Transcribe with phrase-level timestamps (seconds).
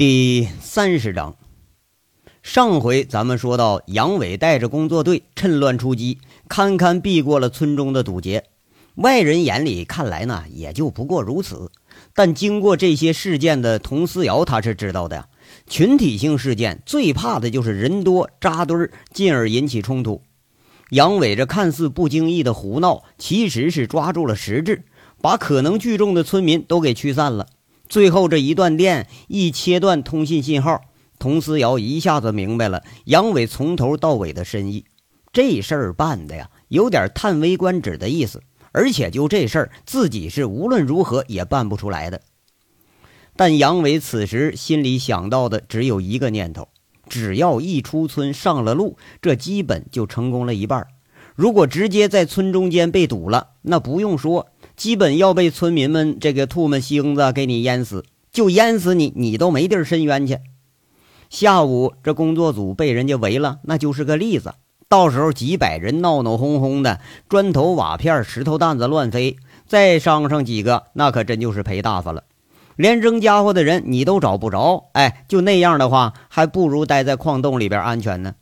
[0.00, 1.36] 第三十章，
[2.42, 6.16] 上回咱们说到，杨伟带着工作队趁乱出击，
[6.48, 8.44] 堪堪避过了村中的堵截。
[8.94, 11.70] 外人眼里看来呢，也就不过如此。
[12.14, 15.28] 但经过这些事件的佟思瑶，他是知道的呀。
[15.68, 20.22] 群体性事件最怕的就是人多扎堆儿，进而引起冲突。
[20.88, 24.82] 杨伟这看似不经意的胡闹，其实是抓住了实质，
[25.20, 27.48] 把可能聚众的村民都给驱散了。
[27.90, 30.80] 最后这一断电，一切断通信信号，
[31.18, 34.84] 佟思瑶一下子明白了杨伟从头到尾的深意。
[35.32, 38.44] 这事儿办的呀，有点叹为观止的意思。
[38.70, 42.20] 而且就这事儿，自己是无论如何也办不出来的。
[43.34, 46.68] 但杨伟此时心里想到的只有一个念头：
[47.08, 50.86] 只要一出村上了路，这基本就成功了一半。
[51.34, 54.46] 如果直接在村中间被堵了，那不用说。
[54.80, 58.02] 基本要被村民们这个唾沫星子给你淹死，
[58.32, 60.38] 就淹死你，你都没地儿伸冤去。
[61.28, 64.54] 下午这工作组被人家围了，那就是个例子。
[64.88, 72.24] 到时候几百人闹闹哄哄的，砖头瓦片、石头弹子乱飞，再伤上几个，那可真就是赔大发了。
[72.76, 78.34] 连扔家伙的人你都找不着，哎，就那样的话，还不如待在矿洞里边安全呢。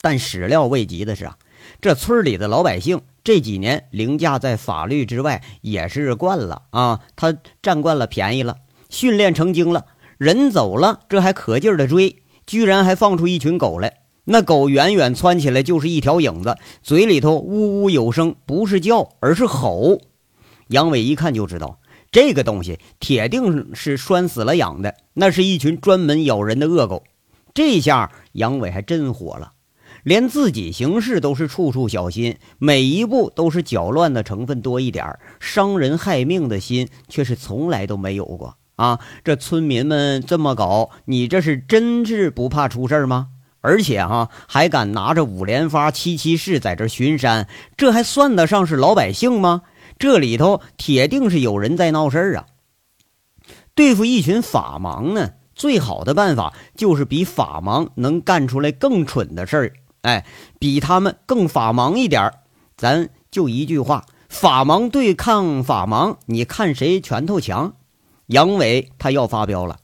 [0.00, 1.36] 但始料未及的是啊，
[1.80, 3.00] 这村里的老百姓。
[3.26, 7.00] 这几年凌驾在法律之外，也是惯了啊！
[7.16, 9.86] 他占惯了便宜了，训练成精了。
[10.16, 13.94] 人走了，这还可劲儿的追，居然还放出一群狗来。
[14.26, 19.98] 那狗远远窜起来就是一条影子，嘴里头呜呜有声，不是叫，而是吼。
[20.68, 21.80] 杨伟一看就知道，
[22.12, 27.02] 这个东西铁定是拴死了养的，那是一群专门咬人的恶狗。
[27.52, 29.54] 这下杨伟还真火了。
[30.06, 39.00] 连自己行事都是处处小心，每一步都是搅乱的成分多一点伤人害命的心却是从来都没有过啊！
[39.24, 43.30] 这村民们这么搞，你这是真是不怕出事吗？
[43.62, 49.62] 而且哈，还敢拿着五连发七七式在这巡山，这还算得上是老百姓吗？
[49.98, 52.46] 这里头铁定是有人在闹事儿啊！
[53.74, 59.72] 对付一群法盲呢，最好的办法就是比法盲能干出来更蠢的事儿。
[60.06, 60.24] 哎，
[60.60, 62.32] 比他们更法盲一点，
[62.76, 67.74] 咱就一句话：法盲对抗法盲，你看谁拳头强？
[68.26, 69.80] 杨伟他要发飙了，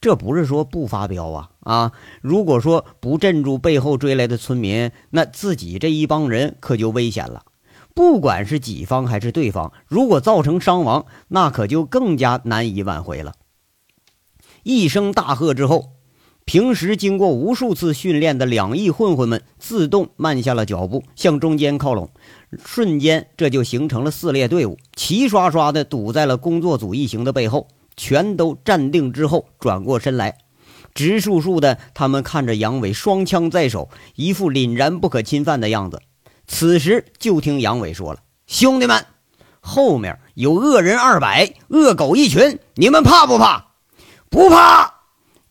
[0.00, 1.92] 这不是说不发飙啊啊！
[2.22, 7.42] 如果说不镇住背后追来的村民，那自己这一帮人可就危险了。
[7.94, 13.34] 不管是己方还是对方，如果造成伤亡，那可就更加难以挽回了。
[14.62, 15.94] 一声大喝之后。
[16.44, 22.10] 平时经过无数次训练的两翼混混们自动慢下了脚步，向中间靠拢。
[22.64, 27.68] 瞬间，这就形成了四列队伍，齐刷刷地堵在了工作组一行的背后。
[27.96, 30.38] 全都站定之后，转过身来，
[30.94, 31.78] 直竖竖的。
[31.94, 36.02] 他们看着杨伟，双枪在手，一副凛然不可侵犯的样子。
[36.46, 39.06] 此时，就听杨伟说了：“兄弟们，
[39.60, 43.68] 后面有恶人二百，恶狗一群，你们怕不怕？
[44.28, 44.93] 不怕。”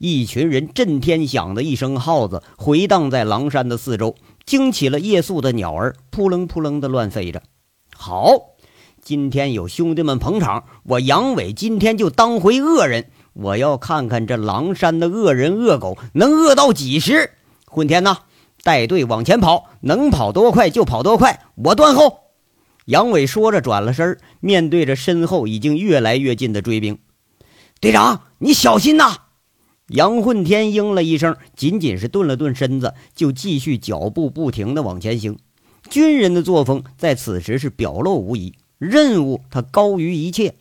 [0.05, 7.41] 一群人震天响的一声号子回荡在狼山的四周，惊起了夜宿的鸟儿，扑棱扑棱的乱飞着。
[7.95, 8.35] 好，
[9.01, 17.29] 今天有兄弟们捧场，我杨伟今天就当回恶人，我要看看这狼山的恶人恶狗能恶到几时。
[17.65, 18.17] 混天呐，
[18.61, 22.23] 带队往前跑，能跑多快就跑多快，我断后。
[22.87, 26.99] 杨伟说着，转了身，面对着身后已经越来越近的追兵。
[27.79, 29.19] 队长，你小心呐！
[29.93, 35.37] 杨混天应了一声，仅仅是顿了顿身子，就继续脚步不停地往前行。
[35.87, 40.55] 军人的作风在此时是表露无遗，任务他高于一切。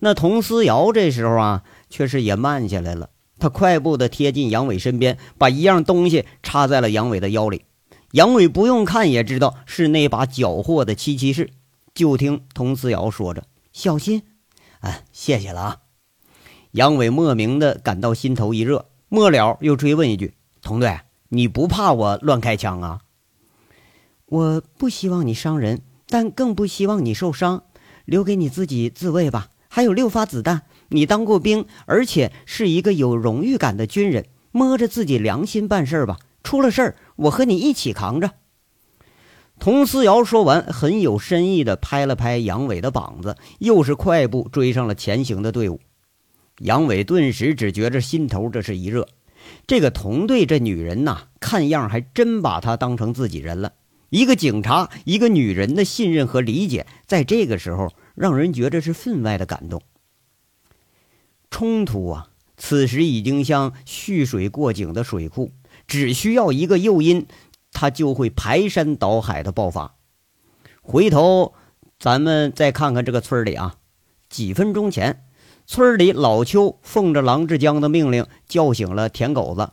[0.00, 3.08] 那佟思瑶这时候啊，却是也慢下来了。
[3.38, 7.64] 他快步地贴近杨伟身边，把一样东西插在了杨伟的腰里。
[8.12, 11.48] 杨伟不用看也知道是那把缴获的七七式。
[11.94, 14.24] 就听佟思瑶说着：“小心，
[14.80, 15.76] 啊，谢谢了啊。”
[16.74, 23.02] 杨伟莫名的感到心头一热，末了又追问一句：“童队，你不怕我乱开枪啊
[24.26, 27.62] ？”“我不希望你伤人，但更不希望你受伤，
[28.04, 29.50] 留给你自己自卫吧。
[29.68, 36.18] 还有六发子弹，你当过兵，而且是一个有荣誉感的军人，摸着自己良心办事吧。
[36.42, 38.32] 出了事儿，我和你一起扛着。”
[39.60, 45.78] 童思瑶说完，很有深意的拍了拍杨伟的膀子，又是快步追上了前行的队伍。
[46.60, 49.08] 杨伟顿时只觉着心头这是一热，
[49.66, 53.72] 这个同队这女人呐，看样还真把他当成自己人了。
[54.10, 59.82] 一个警察，一个女人的信任和理解，在这个时候让人觉着是分外的感动。
[61.50, 65.50] 冲突啊，此时已经像蓄水过井的水库，
[65.88, 67.26] 只需要一个诱因，
[67.72, 69.96] 它就会排山倒海的爆发。
[70.80, 71.54] 回头
[71.98, 73.74] 咱们再看看这个村里啊，
[74.28, 75.23] 几分钟前，
[75.66, 79.70] 村里老邱奉着郎志江的命令叫醒了田狗子。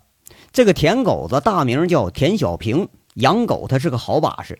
[0.51, 4.59] 这个田狗子大名叫田小平，养狗他是个好把式。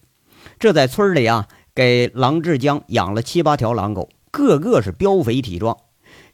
[0.60, 5.78] 这在村里啊，给郎志江养了七八条狼狗，个个是膘肥体壮。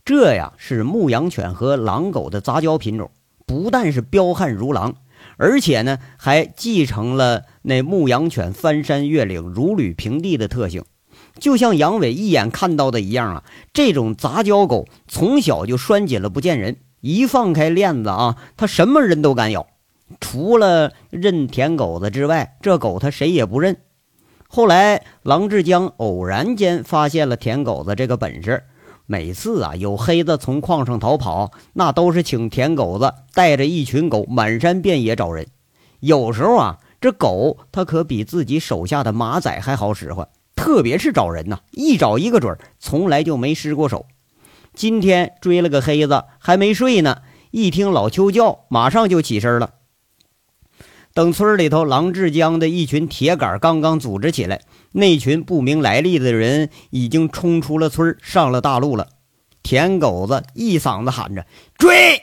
[0.04, 3.12] 这呀是牧羊犬和狼狗的杂交品种，
[3.46, 4.96] 不但是彪悍如狼，
[5.38, 10.84] 而且呢还继承了那牧羊犬翻山越岭、如履平地的特性。
[11.40, 13.44] 就像杨伟一眼看到的一样啊，
[13.74, 16.78] 这种杂交狗从小就拴紧了不见人。
[17.02, 19.68] 一放开链子啊，他什么人都敢咬，
[20.20, 23.78] 除了认舔狗子之外，这狗他谁也不认。
[24.50, 28.64] 后来，郎志江偶然间发现了舔狗子这个本事，
[29.06, 35.48] 每次啊有黑子从矿上逃跑，那都是请舔狗子带着一群狗满山遍野找人。
[36.00, 44.08] 有时候啊，这狗它可比自己手下的马仔还好使唤，特别是找人呐，一找一个准儿，从来就没失过手。
[44.74, 47.22] 今天追了个黑子，还没睡呢。
[47.52, 49.76] 一听老邱叫，马上就起身了。
[51.14, 54.62] 等村里头郎志江的一群铁杆刚刚组织起来，
[54.92, 59.08] 那群不明来历的人已经冲出了村，上了大路了。
[59.64, 61.46] 田狗子一嗓子喊着
[61.78, 62.22] 追，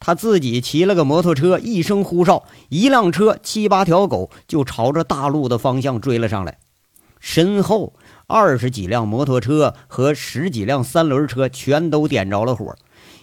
[0.00, 6.58] 他自己骑了个摩托车，一声呼哨，一辆车七八条狗就朝着大路的方向追了上来，
[7.26, 7.94] 身后。
[8.28, 12.76] 二十几辆摩托车和十几辆三轮车全都点着了火，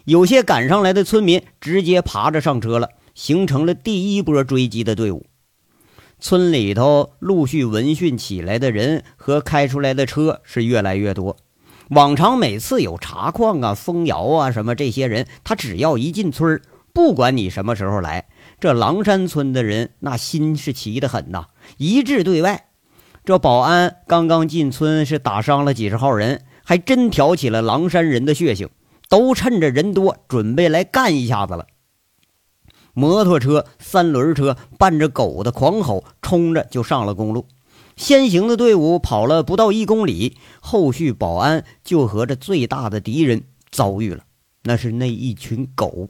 [0.06, 5.26] 有些赶上来的村民直接爬着上车了，形成了第一波追击的队伍。
[6.20, 11.36] 村里头陆续闻讯起来的人和开出来的车是越来越多。
[11.90, 16.62] 往常每次有查矿啊、封窑啊什么，这些人他只要一进村，
[16.94, 18.28] 不管你什么时候来，
[18.60, 21.48] 这狼山村的人那心是齐的很呐，
[21.78, 22.68] 一致对外。
[23.26, 28.70] 这保安刚刚进村，是打伤了几十号人，还真挑起了狼山人的血性，
[29.08, 31.68] 都趁着人多，准备来干一下子了。
[32.92, 37.48] 摩托车、三轮车伴着狗的狂吼，冲着就上了公路。
[37.96, 44.26] 先行的队伍跑了不到一公里，后续保安就和这最大的敌人遭遇了，
[44.64, 46.10] 那是那一群狗。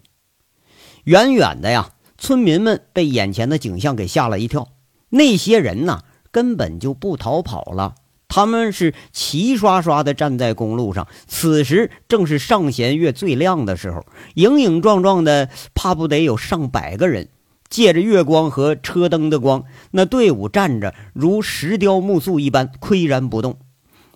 [1.04, 4.70] 远远的呀，村民们被眼前的景象给吓了一跳，
[5.10, 6.02] 那些人呐。
[6.34, 7.96] 根本就不逃跑了，
[8.28, 11.08] 他们是齐刷刷的站在公路上。
[11.28, 14.04] 此时正是上弦月最亮的时候，
[14.34, 17.30] 影影撞撞的，怕不得有上百个人，
[17.70, 23.60] 借着月光和车灯的光，那队伍站着如石雕木塑一般岿然不动。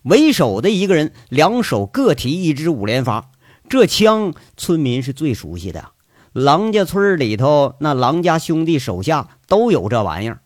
[0.01, 3.29] 为首的一个人，两手各提一支五连发，
[3.69, 5.89] 这枪村民是最熟悉的，
[6.33, 10.39] 狼家村里头那狼家兄弟手下都有这玩意儿。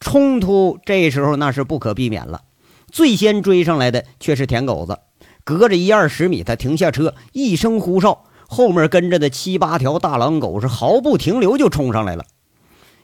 [0.00, 2.42] 冲突这时候那是不可避免了，
[2.90, 4.98] 最先追上来的却是舔狗子，
[5.44, 12.24] 隔着一二十米，他停下车，一声呼哨，后面跟着的七八条大狼狗是毫不停留就冲上来了。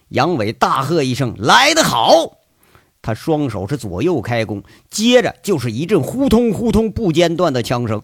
[0.09, 2.39] 杨伟大喝一声：“来得好！”
[3.00, 8.03] 他双手是左右开弓，接着就是一阵呼通呼通不间断的枪声。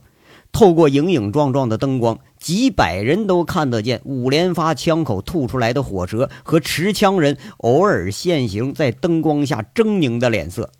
[0.52, 10.70] 透过影影壮壮的灯光，几百人都看得见五连发枪口吐出来的火舌和持枪人偶尔现形在灯光下狰狞的脸色。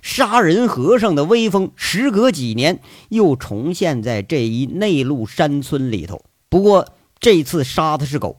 [0.00, 6.22] 杀人和尚的威风，时隔几年又重现在这一内陆山村里头。
[6.48, 6.86] 不过
[7.20, 8.38] 这次杀的是狗，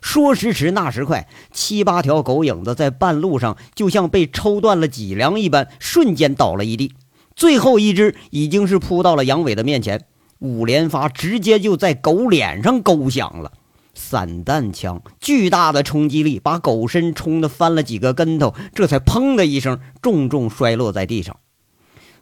[0.00, 6.92] 说时迟，那时快，七八条狗影子在半路上就像被抽断了脊梁一般，瞬间倒了一地。
[7.34, 10.04] 最后一只已经是扑到了杨伟的面前，
[10.38, 13.52] 五连发直接就在狗脸上勾响了。
[13.94, 21.36] 散弹枪巨大的冲击力把狗身冲得翻了几个跟头，这才砰的一声重重摔落在地上。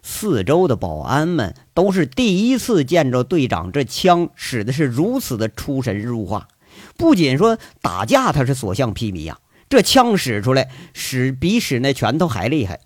[0.03, 6.47] 四周的保安们都是第一次见着队长这枪使的是如此的出神入化，
[6.97, 9.37] 不仅说打架他是所向披靡呀，
[9.69, 12.79] 这枪使出来使比使那拳头还厉害。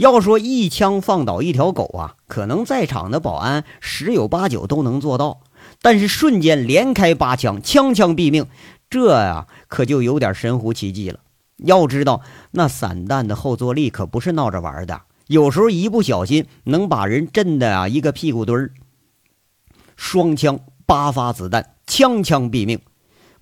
[0.00, 5.42] 要说一枪放倒一条狗啊，可能在场的保安十有八九都能做到，
[5.82, 8.46] 但是瞬间连开八枪，枪枪毙命，
[8.88, 11.20] 这呀可就有点神乎其技了。
[11.58, 18.72] 要知道那散弹的后坐力可不是闹着玩的，有时候一不小心能把人震的啊一个屁股墩儿。
[19.96, 22.80] 双枪八发子弹，枪枪毙命，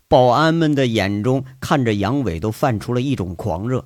[0.08, 3.84] 保安们的眼中看着杨伟都泛出了一种狂热。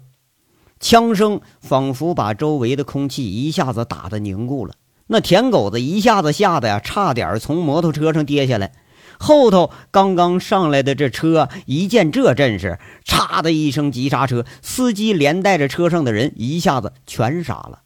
[0.83, 4.75] 枪声仿佛把周围的空气一下子打得凝固了。
[5.07, 8.73] 那舔狗子一下子吓得呀，差点从摩托车上跌下来。
[9.19, 17.83] 后头刚刚上来的这车一见这阵势，嚓的一声急刹车，司机连带着车上的人一下子全傻了。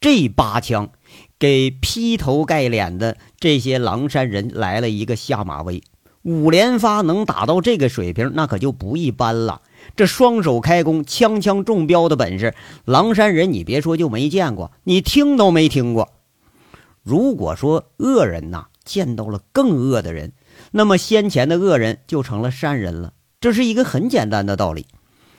[0.00, 0.90] 这八枪
[1.40, 5.82] 给劈头盖脸的这些狼山人来了一个下马威。
[6.22, 9.62] 五连发能打到这个水平，那可就不一般了。
[9.96, 16.08] 这双手开弓、枪枪中标的本事，狼山人你别说就没见过，你听都没听过。
[17.02, 20.32] 如果说恶人呐见到了更恶的人，
[20.70, 23.12] 那么先前的恶人就成了善人了。
[23.40, 24.86] 这是一个很简单的道理。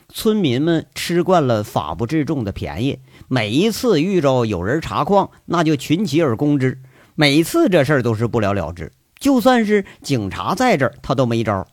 [0.09, 6.79] 村民们吃惯了法不治众的便宜，每一次遇着有人查矿，那就群起而攻之，
[7.15, 8.91] 每次这事儿都是不了了之。
[9.17, 11.65] 就算是警察在这儿，他都没招。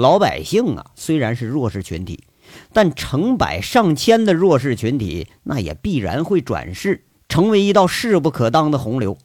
[0.00, 2.24] 老百姓啊，虽然是弱势群体，
[2.72, 9.18] 但成百上千的弱势群体，那也必然会转世，成为一道势不可当的洪流。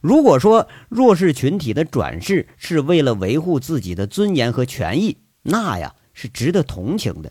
[0.00, 7.30] 如果说弱势群体的转世是为了维护自己的尊严和权益，那呀是值得同情的；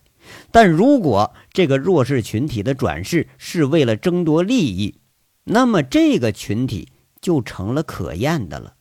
[0.50, 4.96] 但如果这个弱势群体的转世是为了争夺利益，
[5.44, 6.88] 那么这个群体
[7.20, 8.76] 就成了可厌的了。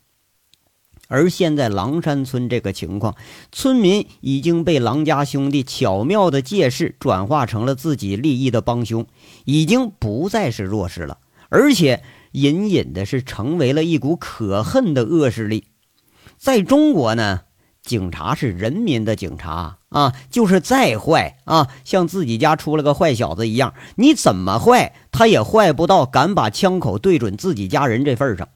[1.12, 3.14] 而现在狼山村这个情况，
[3.52, 9.06] 村民已经被狼家兄弟巧妙的借势转化成了自己利益的帮凶，
[9.44, 12.02] 已经不再是弱势了，而且。
[12.32, 15.64] 隐隐的是成为了一股可恨的恶势力。
[16.38, 17.42] 在中国呢，
[17.82, 28.48] 警察是人民的警察啊，就是再坏啊，像自己家出了个坏小子一样，你怎么坏，他也坏不到敢把枪口对准自己家人这份上。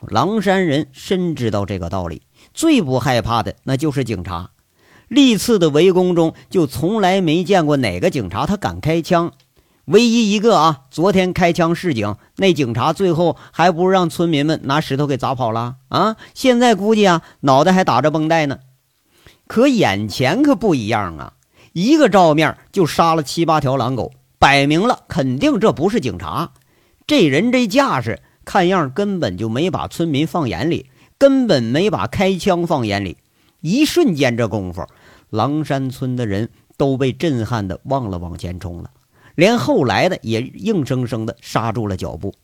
[0.00, 2.22] 狼山人深知道这个道理，
[2.52, 4.50] 最不害怕的那就是警察。
[5.08, 9.32] 历次的围攻中，就从来没见过哪个警察他敢开枪。
[9.86, 16.16] 唯一一个啊，昨天开枪示警，那警察最后还不是让村民们拿石头给砸跑了啊？
[16.34, 18.58] 现在估计啊，脑袋还打着绷带呢。
[19.46, 21.34] 可眼前可不一样啊，
[21.72, 26.50] 一个照面就杀了七八条狼狗，摆明了肯定这不是警察。
[27.06, 30.86] 这人这架势，看样根本就没把村民放眼里，
[31.18, 33.18] 根本没把开枪放眼里。
[33.60, 34.86] 一瞬间这功夫，
[35.28, 38.90] 狼山村的人都被震撼的忘了往前冲了。
[39.34, 42.34] 连后来的也硬生生的刹住了脚步，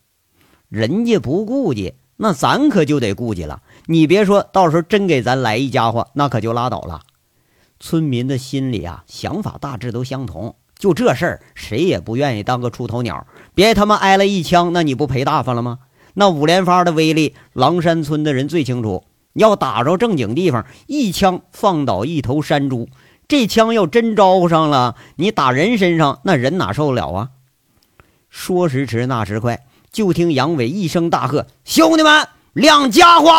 [0.67, 3.63] 人家不顾忌，那咱可就得顾忌了。
[3.85, 7.01] 你别说到时候真给咱来一家伙，那可就拉倒了。
[7.79, 10.55] 村民的心里啊，想法大致都相同。
[10.77, 15.79] 就这事儿，谁也不愿意当个出头鸟，别他妈挨了一枪，那你不赔大发了吗？
[16.13, 19.03] 那五连发的威力，狼山村的人最清楚。
[19.33, 22.87] 要打着正经地方，一枪放倒一头山猪。
[23.27, 27.29] 这枪要真招呼上了，你打人身上，那人哪受得了啊？
[28.29, 33.31] 说时迟，那时快，就听杨伟一声大喝：“兄弟们，亮家伙！”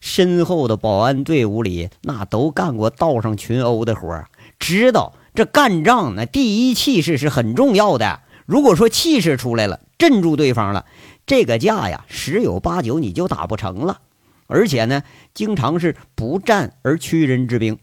[0.00, 4.24] 身后的保安队伍里，那都干过道上群殴的活
[4.58, 8.20] 知道这干仗那第一气势是很重要的。
[8.46, 10.84] 如果说气势出来了，镇住对方了，
[11.26, 14.00] 这个架呀，十有八九你就打不成了。
[14.46, 15.02] 而且呢，
[15.34, 17.78] 经常是不战而屈人之兵。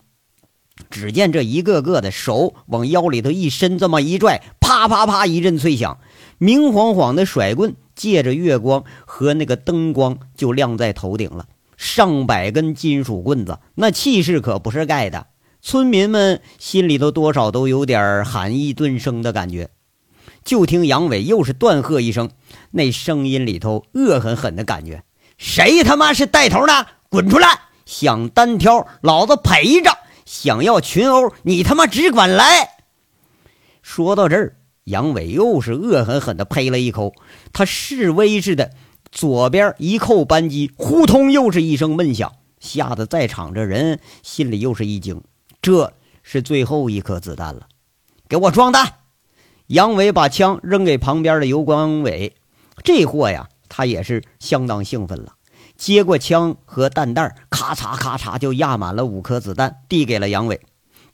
[0.89, 6.00] 只见这一个个的手往腰里头一伸，这么一拽，啪啪啪一阵脆响，
[6.38, 11.45] 明晃晃的甩棍借着月光和那个灯光就亮在头顶了。
[11.75, 15.27] 上百根金属棍子，那气势可不是盖的。
[15.62, 19.69] 村民们心里头多少都有点寒意顿生的感觉。
[20.43, 22.29] 就听杨伟又是断喝一声，
[22.71, 25.03] 那声音里头恶狠狠的感觉
[25.38, 26.88] ：“谁他妈是带头的？
[27.09, 27.47] 滚出来！
[27.85, 32.69] 想单挑，老子陪着。”想要群殴你他妈只管来！
[33.81, 37.13] 说到这儿，杨伟又是恶狠狠的呸了一口，
[37.51, 38.71] 他示威似的，
[39.12, 42.31] 左边一扣扳机，呼通又是一声闷响，
[42.62, 45.21] 吓得在场这人心里又是一惊，
[45.62, 47.67] 这是最后一颗子弹了，
[48.29, 48.93] 给我装弹！
[49.74, 52.36] 杨伟把枪扔给旁边的尤光伟，
[52.84, 55.34] 这货呀，他也是相当兴奋了。
[55.75, 60.62] 接过枪和弹袋，咔嚓咔嚓就压满了五颗子弹，递给了杨伟。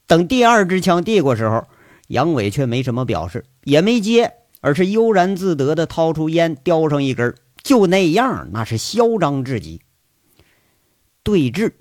[0.06, 1.66] 等第二支枪递过时候，
[2.10, 9.80] 杨伟却没什么表示，也没接，而是悠然自得地掏出烟，叼上一根，就那样，那是嚣张至极。
[11.24, 11.72] 对峙，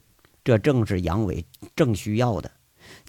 [0.45, 1.45] 这正是杨伟
[1.75, 2.53] 正需要的。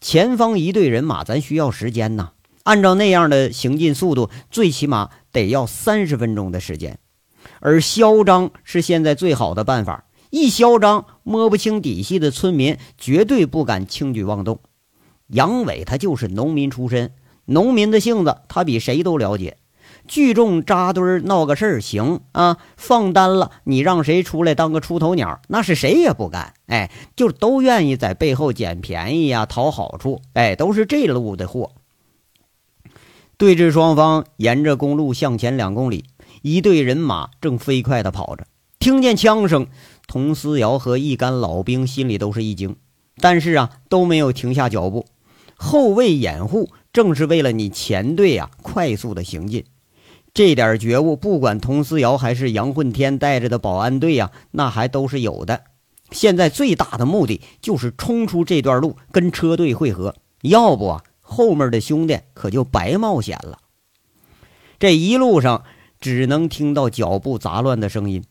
[0.02, 2.32] 前方一队人马，咱需要时间呐。
[2.70, 7.00] 按照那样的行进速度，最起码得要三十分钟的时间。
[7.62, 10.06] 而嚣张是现在最好的办法。
[10.30, 14.60] 一嚣张，摸不清底细的村民绝对不敢轻举妄动。
[15.30, 17.12] 杨伟他就是农民出身，
[17.46, 19.58] 农民的性子他比谁都了解。
[20.08, 26.54] 聚众扎堆闹个事儿行啊，放单了，你让谁出来当个出头鸟，那是谁也不敢。
[26.68, 30.22] 哎，就都愿意在背后捡便宜呀，讨好处。
[30.34, 31.72] 哎，都是这路的货。
[33.40, 36.04] 对峙双方沿着公路向前两公里，
[36.42, 38.46] 一队人马正飞快地跑着。
[38.80, 39.68] 听见枪声，
[40.08, 42.76] 佟思瑶和一干老兵心里都是一惊，
[43.22, 45.06] 但是啊，都没有停下脚步。
[45.56, 49.64] 后卫掩护，正是为了你前队啊快速的行进。
[50.34, 55.62] 这点觉悟，不管佟思瑶还是杨混天带着的保安队呀，那还都是有的。
[56.12, 60.14] 现在最大的目的就是冲出这段路，跟车队会合。
[60.42, 61.04] 要不啊。
[61.30, 63.60] 后面的兄弟可就白冒险了。
[64.80, 65.64] 这一路上
[66.02, 68.24] 只能听到脚步杂乱的声音，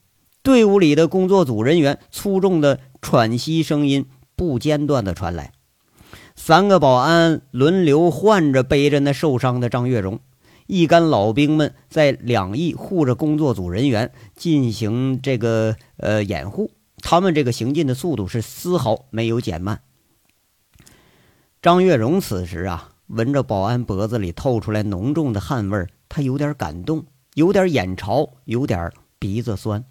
[0.42, 5.52] 队伍里的工作组人员粗重的喘息声音不间断的传来。
[6.34, 10.20] 三个保安轮流换着背着那受伤的张月荣，
[10.66, 16.70] 一干老兵们在两翼护着工作组人员进行这个呃掩护，
[17.02, 19.80] 他们这个行进的速度是丝毫没有减慢。
[21.68, 29.84] 张月荣此时啊，闻着保安脖子里透出来浓重的汗味儿，他有点感动，有点眼潮，有点鼻子酸。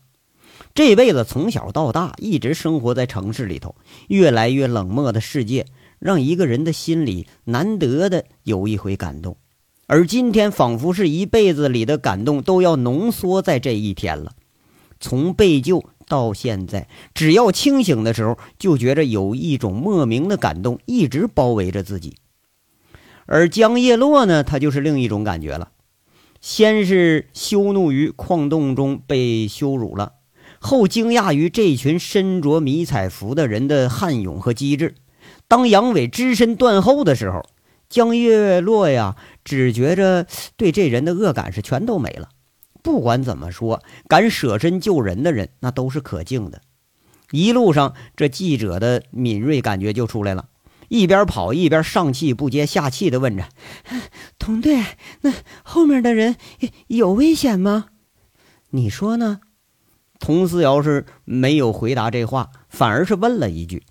[0.74, 3.76] 这辈子从小到大一直生活在城市里头，
[4.08, 5.68] 越来越冷漠的世界，
[6.00, 9.38] 让一个人的心里难得的有一回感动。
[9.86, 14.32] 而今天，仿佛是一辈子里的感动都要浓缩在这一天了。
[15.00, 15.84] 从被救。
[16.08, 22.16] 到现在，只要清醒的时候，就觉着有一种莫名的感动一直包围着自己。
[23.26, 25.72] 而江叶落呢，他就是另一种感觉了。
[26.40, 30.14] 先是羞怒于矿洞中被羞辱了，
[30.60, 34.96] 后惊讶于这群身着迷彩服的人的悍勇和机智。
[35.48, 37.44] 当杨伟只身断后的时候，
[37.90, 42.30] 江叶落呀，只觉着对这人的恶感是全都没了。
[42.88, 46.62] 不管怎么说，敢舍身救人的人，那都是可敬的。
[47.32, 50.48] 一路上，这记者的敏锐感觉就出来了，
[50.88, 53.50] 一边跑一边上气不接下气地问着
[54.40, 54.82] ：“同队，
[55.20, 56.38] 那后面的人
[56.88, 57.88] 有危险吗？
[58.70, 59.42] 你说呢？”
[60.18, 63.84] 佟思瑶是没有回答这话，反而是问了一句。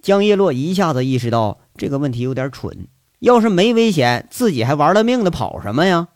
[0.00, 2.86] 江叶落一下子意识到这个问题有点蠢，
[3.18, 6.06] 要是没危险，自己还玩了命的跑什么呀？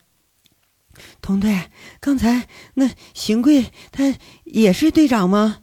[1.21, 5.59] 同队，刚才那邢贵他也是队长吗？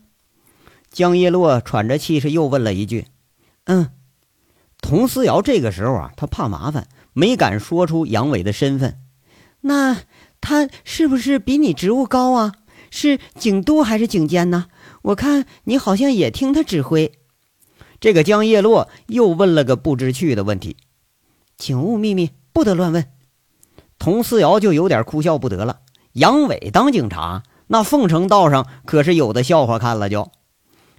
[0.92, 3.08] 江叶落喘着气是又问了一句
[3.66, 3.90] ：“嗯。”
[4.82, 9.00] 童思瑶这个时候啊，他怕麻烦，没敢说出杨伟的身份。
[9.62, 10.02] 那
[10.42, 12.54] 他是不是比你职务高啊？
[12.92, 14.68] 是警督还是警监呢？
[15.02, 17.14] 我看你好像也听他指挥。
[18.00, 20.76] 这个江叶落又问了个不知趣的问题
[21.58, 23.08] ：“警务秘密，不得乱问。”
[24.04, 25.80] 佟思瑶就有点哭笑不得了。
[26.12, 30.10] 杨伟当警察，那凤城道上可是有的笑话看了。
[30.10, 30.30] 就，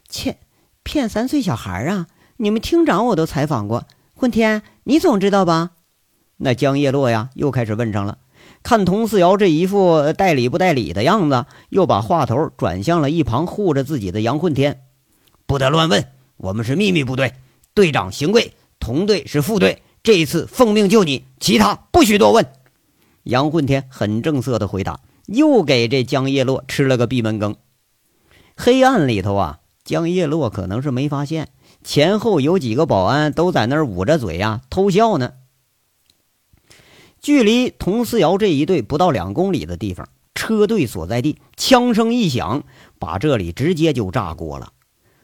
[0.08, 0.38] 切，
[0.82, 2.06] 骗三岁小孩啊！
[2.38, 5.72] 你们厅长我都采访过，混天，你总知道吧？
[6.38, 8.16] 那江叶落呀，又开始问上了。
[8.62, 14.80] 看佟思瑶这一副带理不带理的样子，又把话头转向了一旁护着自己的杨混天。
[15.44, 17.34] 不得乱问，我们是秘密部队，
[17.74, 22.46] 队长邢贵，同队是副队，这一次奉命救你，其他不许多问。
[23.24, 27.56] 杨混天很正色的回答，又给这江叶落吃了个闭门羹。
[28.56, 31.48] 黑暗里头啊，江叶落可能是没发现，
[31.82, 35.32] 前后有几个保安都在那儿捂着嘴呀偷笑呢。
[37.20, 42.64] 距离佟思瑶这一队不到两公里的地方，车队所在地，枪声一响，
[42.98, 44.72] 把这里直接就炸锅了。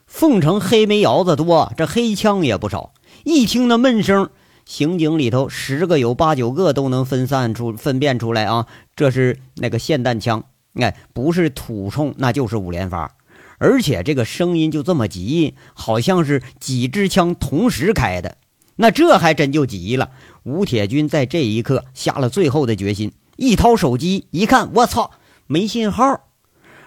[0.07, 2.93] 凤城黑煤窑子多，这黑枪也不少。
[3.23, 4.31] 一听那闷声。
[4.71, 13.13] 刑警里头十个有八九个都能分散出、分辨出来啊，这是那个霰弹枪，哎，不是土冲，那就是五连发，
[13.57, 18.37] 而且这个声音就这么急，好像是几支枪同时开的，
[18.77, 20.11] 那这还真就急了。
[20.43, 25.11] 吴铁军在这一刻下了最后的决心，一掏手机一看，我操，
[25.47, 26.29] 没信号，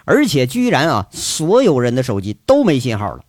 [0.06, 3.20] 而且居然啊，所有人的手机都没信号了。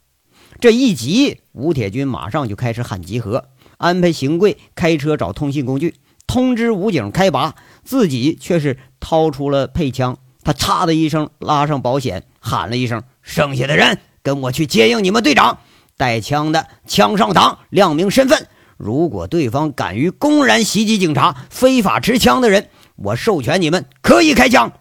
[0.62, 3.50] 这一急，吴铁军马上就开始喊集合。
[3.78, 5.96] 安排邢贵开车找通信工具，
[6.28, 10.18] 通知武警开拔，自己却是掏出了配枪。
[10.44, 15.60] 他“嚓”的一声拉上保险，喊了一声：“剩下的人跟我去接应你们队长，
[15.98, 18.48] 带枪的枪上膛，亮明身份。
[18.78, 24.72] 如果对方敢于公然袭击警察，非法持枪的人，我授权你们可以开枪。”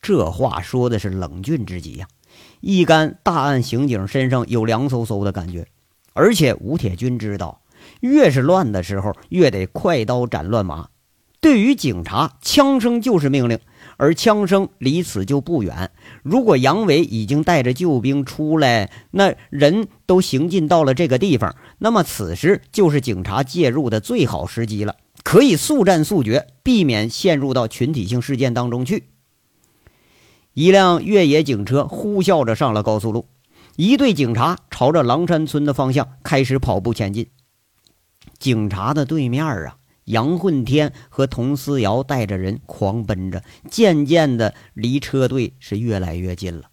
[0.00, 2.06] 这话说的是冷峻之极呀！
[2.60, 5.66] 一干大案刑警身上有凉飕飕的感觉，
[6.14, 7.60] 而且吴铁军知道。
[8.04, 10.88] 越是乱的时候，越得快刀斩乱麻。
[11.40, 13.58] 对于警察，枪声就是命令，
[13.96, 15.90] 而枪声离此就不远。
[16.22, 29.04] 如果杨伟已经带着救兵出来，那人都行进到了这个地方，那么此时就是警察介入的最好时机了，可以速战速决，避免陷入到群体性事件当中去。
[30.52, 33.26] 一辆越野警车呼啸着上了高速路。
[33.76, 37.28] 一队警察朝着狼山村的方向开始跑步前进。
[38.38, 46.70] 警察的对面啊，杨混天和童思瑶带着人狂奔着，渐渐的离车队是越来越近了。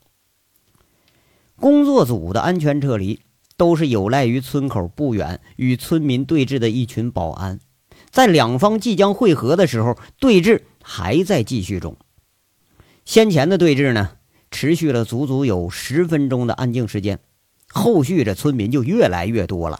[1.56, 3.21] 工作组的安全撤离
[3.56, 7.60] 都是有赖于村口不远与村民对峙的一群保安。
[8.10, 11.95] 在两方即将会合的时候，对峙还在继续中。
[13.06, 14.12] 先前的对峙呢？
[14.50, 17.19] 持续了足足有十分钟的安静时间，
[17.69, 19.80] 后续这村民就越来越多了。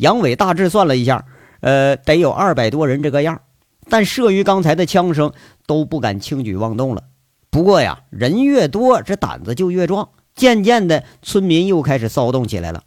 [0.00, 1.26] 杨伟大致算了一下，
[1.60, 3.42] 呃，得有二百多人这个样。
[3.90, 5.32] 但慑于刚才的枪声，
[5.66, 7.02] 都不敢轻举妄动了。
[7.50, 10.08] 不过呀，人越多，这胆子就越壮。
[10.34, 12.84] 渐渐的，村民又开始骚动起来了。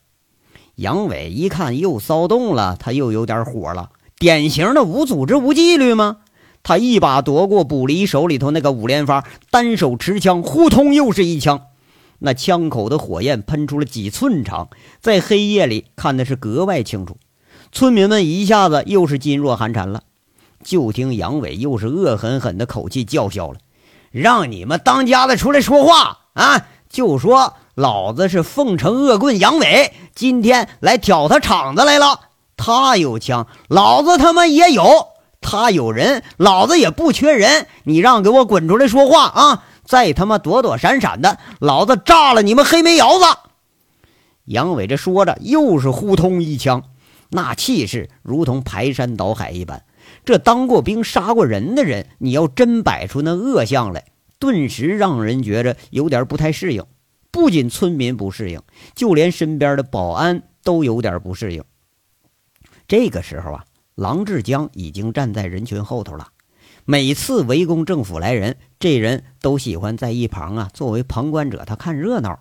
[0.75, 3.91] 杨伟一看又骚动了，他又有点火了。
[4.17, 6.17] 典型的无组织无纪律吗？
[6.63, 11.61] 他一把夺过卜离手里头那个五连发，单手持枪，呼通又是一枪，
[12.25, 14.69] 那枪口的火焰喷出了几寸长，
[15.01, 17.17] 在黑夜里看的是格外清楚。
[17.73, 20.03] 村民们一下子又是噤若寒蝉了。
[20.63, 23.57] 就听杨伟又是恶狠狠的口气叫嚣了
[24.09, 26.65] ：“让你们当家的出来说话啊！
[26.89, 32.21] 就说老子是凤城恶棍杨伟，今天来挑他场子来了。
[32.55, 35.09] 他有枪，老子他妈也有。”
[35.45, 37.67] 他有人，老子也不缺人。
[37.83, 39.65] 你让给我滚出来说话啊！
[39.85, 43.25] 再他妈躲躲闪闪的，老子炸了你们黑煤窑子！
[44.45, 46.83] 杨伟这说着，又是呼通一枪，
[47.29, 49.85] 那气势如同排山倒海一般。
[50.25, 54.05] 这当过兵、杀过人的人，你要真摆出那恶相来，
[54.39, 56.83] 顿时让人觉着有点不太适应。
[57.31, 58.61] 不仅村民不适应，
[58.95, 61.63] 就连身边的保安都有点不适应。
[62.87, 63.63] 这个时候啊。
[63.95, 66.29] 郎志江已经站在人群后头了。
[66.85, 72.39] 每次围攻政府来人，这人都喜欢在一旁啊，作为旁观者，他看热闹。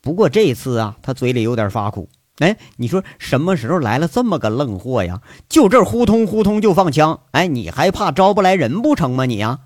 [0.00, 2.08] 不过这次啊，他嘴里有点发苦。
[2.38, 5.20] 哎，你说什么时候来了这么个愣货呀？
[5.48, 7.20] 就这呼通呼通就放枪。
[7.32, 9.26] 哎，你还怕招不来人不成吗？
[9.26, 9.60] 你呀，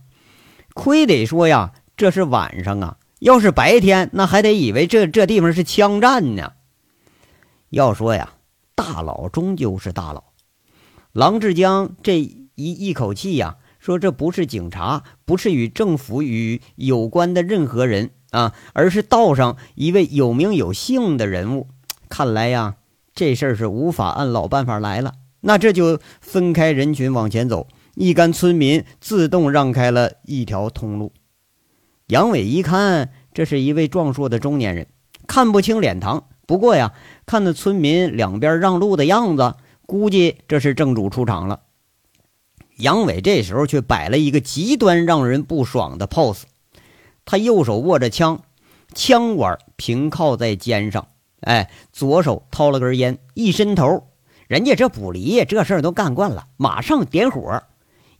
[0.74, 2.96] 亏得说呀，这是晚上啊。
[3.20, 6.52] 要是白天，那还得以为这这地方是枪战呢。
[7.70, 8.34] 要说呀，
[8.74, 10.24] 大佬终究是大佬。
[11.12, 21.68] 郎志江这一一口气呀，说这不是警察，不是与政府与有关的任何人啊，而是道上一位有名有姓的人物。
[22.08, 22.78] 看来呀，
[23.14, 25.12] 这事儿是无法按老办法来了。
[25.42, 31.12] 那这就分开人群往前走，一干村民自动让开了一条通路。
[32.08, 34.88] 杨伟一看，这是一位壮硕的中年人，
[35.28, 36.92] 看不清脸庞，不过呀，
[37.24, 39.54] 看那村民两边让路的样子。
[39.86, 41.60] 估计这是正主出场了。
[42.76, 46.42] 杨伟这时候却摆了一个极端让人不爽的 pose，
[47.24, 48.42] 他右手握着枪，
[48.94, 51.08] 枪管平靠在肩上，
[51.40, 54.08] 哎，左手掏了根烟，一伸头，
[54.46, 57.62] 人家这捕离这事儿都干惯了，马上点火。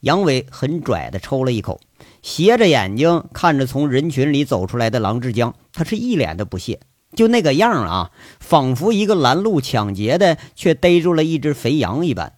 [0.01, 1.81] 杨伟很拽的抽了一口，
[2.23, 6.81] 斜着眼睛看着从人群里走出来的郎志江，他是一脸的不屑。
[7.15, 12.35] 就那个样啊，仿佛一个拦路抢劫的，却逮住了一只肥羊一般。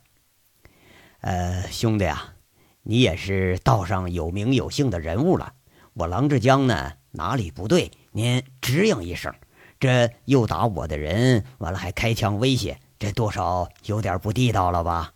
[1.20, 2.35] 呃，兄弟啊，
[2.83, 5.54] 你也是道上有名有姓的人物了。
[5.94, 9.35] 我郎志江呢，哪里不对，您直应一声。
[9.81, 15.14] 这诱打我的人，完了还开枪威胁，这多少有点不地道了吧？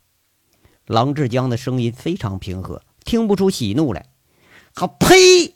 [0.86, 4.06] 郎志江的声音非常平和，听不出喜怒来。
[4.74, 5.54] 好呸！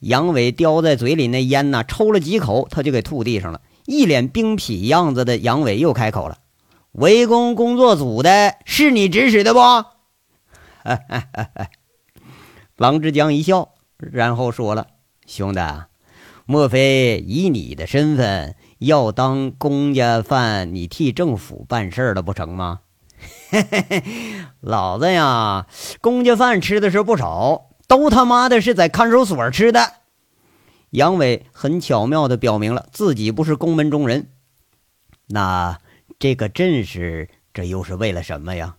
[0.00, 3.60] 杨伟叼在嘴里那烟呐，抽了几口，他就给吐地上了。
[3.86, 6.38] 一脸冰痞样子的杨伟又开口了
[6.92, 9.60] ：“围攻工作组的是你指使的不？”
[12.76, 14.86] 郎志江一笑，然后说了
[15.26, 15.60] ：“兄弟，
[16.46, 22.80] 莫非以你的身份要当公家饭，你替政府办事了不成吗？”
[24.60, 25.66] 老子呀，
[26.00, 27.64] 公家饭吃的是不少。
[27.88, 29.94] 都他妈的是在看守所吃的。
[30.90, 34.30] 杨伟很巧妙的表明了自己不是公门中人。
[35.28, 35.78] 那
[36.20, 38.74] 这个阵势，这又是为了什么呀？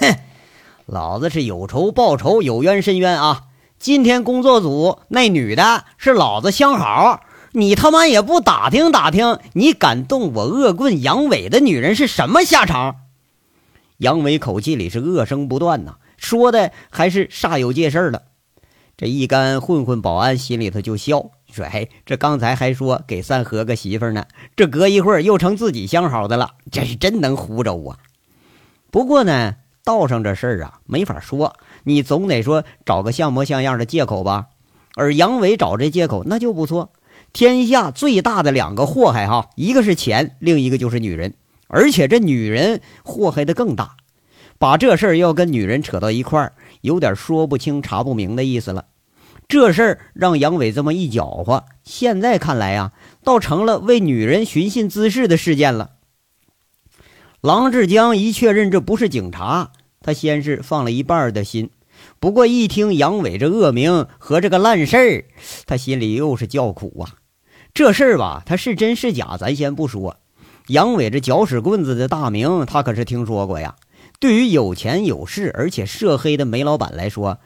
[0.00, 0.16] 哼，
[0.86, 3.44] 老子是有仇报仇，有冤申冤啊！
[3.78, 7.20] 今天工作组那女的是老子相好，
[7.52, 12.96] 你他妈也不打听打听，你敢动我恶棍杨伟的女人是什么下场？
[13.98, 15.98] 杨伟口气里是恶声不断呐。
[16.16, 18.24] 说的还是煞有介事的。
[18.96, 27.98] 这一干混混保安心里头就笑，说：“嘿，这刚才还说给三和个媳妇呢，这隔一会儿又成自己相好的了，这是真能胡诌啊！”
[28.90, 34.46] 不过呢，道上这事儿啊，没法说，你总得说找个像模像样的借口吧。
[34.96, 36.92] 而杨伟找这借口那就不错，
[37.32, 41.34] 天下最大的两个祸害哈，一个是钱，另一个就是女人，
[41.68, 43.96] 而且这女人祸害的更大。
[44.56, 48.84] 把这事儿要跟女人扯到一块儿，有点说不清查不明的意思了。
[49.46, 55.90] 这事儿让杨伟这么一搅和，现在看来呀，倒成了为女人寻衅滋事的事件了。
[57.40, 61.70] 郎志江一确认这不是警察，他先是放了一半的心，
[62.18, 65.24] 不过一听杨伟这恶名和这个烂事儿，
[65.66, 67.16] 他心里又是叫苦啊。
[67.74, 70.16] 这事儿吧，他是真是假，咱先不说。
[70.68, 73.76] 杨伟这搅屎棍子的大名，他可是听说过呀。
[74.20, 77.38] 对于有钱有势而且涉黑的煤老板来说，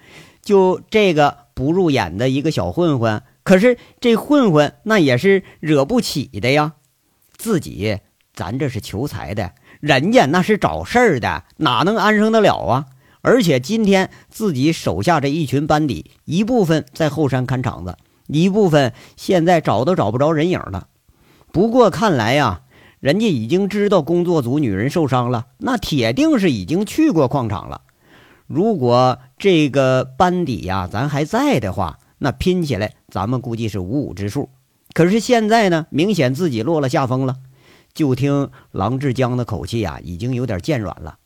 [0.43, 6.75] 就这个不入眼的一个小混混，可是这混混那也是惹不起的呀。
[7.37, 7.99] 自己
[8.33, 12.87] 咱这是求财的，人家那是找事儿的，哪能安生得了啊？
[13.23, 17.97] 而且今天自己手下这一群班底，一部分在后山看场子，
[18.29, 20.87] 一部分现在找都找不着人影了。
[21.51, 22.61] 不过看来呀。
[23.01, 27.83] 人家已经知道工作组女人受伤了，那铁定是已经去过矿场了。
[28.49, 34.51] 如果这个班底呀，咱还在的话，那拼起来咱们估计是五五之数。
[34.93, 37.37] 可是现在呢，明显自己落了下风了。
[37.95, 41.19] 就听郎志江的口气呀，已经有点渐软了。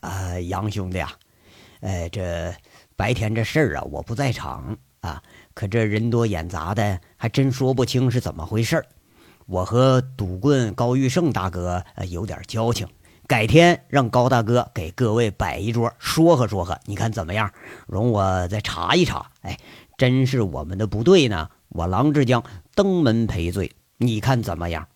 [0.00, 1.12] 啊，杨兄弟啊，
[1.80, 2.52] 哎，这
[2.96, 5.22] 白天这事儿啊，我不在场啊，
[5.54, 8.86] 可这人多眼杂的，还真说不清是怎么回事儿。
[9.46, 12.86] 我和赌棍高玉胜大哥有点交情，
[13.32, 17.50] 改天让高大哥给各位摆一桌，说和说和，你看怎么样？
[17.86, 19.30] 容我再查一查。
[19.40, 19.58] 哎，
[19.96, 24.86] 真是我们的不对呢，我郎志江登门赔罪，你看怎么样？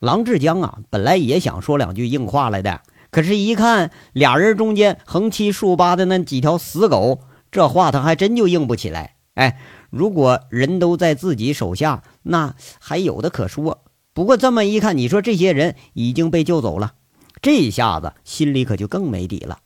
[0.00, 2.80] 郎志江啊，本来也想说两句硬话来的，
[3.12, 7.20] 可是，一看俩人中间横七竖八的那几条死狗，
[7.52, 9.14] 这话他还真就硬不起来。
[9.34, 9.56] 哎。
[9.90, 13.84] 如果人都在自己手下，那还有的可说。
[14.12, 16.94] 不过这么一看，你说这些人已经被救走了，
[17.42, 19.58] 这一下子心里可就更没底了。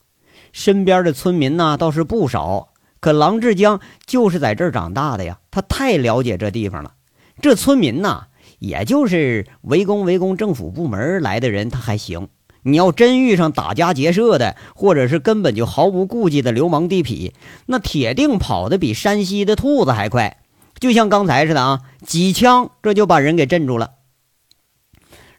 [0.52, 2.68] 身边的村民呢倒是不少，
[3.00, 6.94] 可郎志江就是在这儿长大的呀，他太了解这地方了。
[7.40, 8.26] 这村民呐，
[8.58, 12.28] 也就是围攻围攻政府部门来的人，他还行。
[12.62, 17.32] 你要真遇上打家劫舍的，或者是根本就毫无顾忌的流氓地痞，
[17.64, 20.42] 那铁定跑得比山西的兔子还快。
[20.78, 23.92] 就像刚才似的啊，几枪这就把人给镇住了。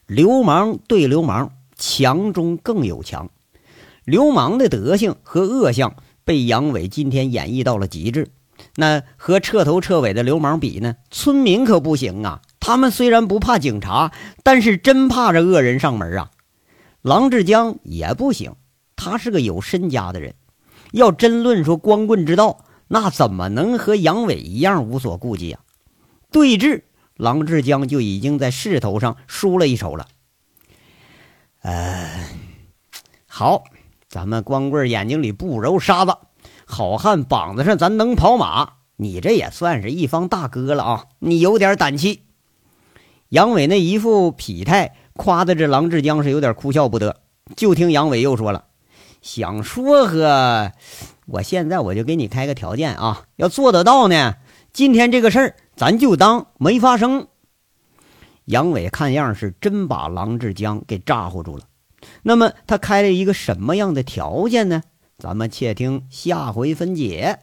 [0.06, 1.52] 流氓对流氓，
[1.84, 3.28] 强中更有强。
[4.04, 8.28] 流氓的德性和恶相被杨伟今天演绎到了极致。
[8.76, 10.94] 那和彻头彻尾的流氓比呢？
[11.10, 12.40] 村民可不行啊！
[12.60, 14.12] 他们虽然不怕警察，
[14.44, 16.30] 但是真怕这恶人上门啊。
[17.02, 18.54] 郎志江也不行，
[18.94, 20.36] 他是个有身家的人。
[20.92, 25.60] 要真论说光棍之道，那怎么能和杨伟一样无所顾忌啊？
[26.30, 26.82] 对峙，
[27.16, 30.06] 郎志江就已经在势头上输了一筹了。
[31.62, 32.28] 呃，
[33.26, 33.64] 好，
[34.08, 36.16] 咱们光棍眼睛里不揉沙子，
[36.64, 38.74] 好汉膀子上咱能跑马。
[38.96, 41.04] 你这也算是一方大哥了啊！
[41.18, 42.22] 你有点胆气。
[43.30, 44.94] 杨伟那一副痞态。
[45.14, 47.20] 夸的这郎志江是有点哭笑不得，
[47.54, 48.64] 就听杨伟又说了
[49.20, 50.72] ：“想说和，
[51.26, 54.36] 我现在我就给你开个条件啊，要做得到呢，
[54.72, 57.28] 今天这个事儿咱就当没发生。”
[58.52, 61.64] 杨伟看样是真把郎志江给咋呼住了。
[62.22, 64.82] 那么他开了一个什么样的条件呢？
[65.16, 67.38] 咱们且听下回分解。